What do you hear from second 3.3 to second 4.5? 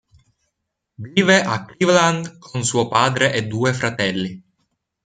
e due fratelli.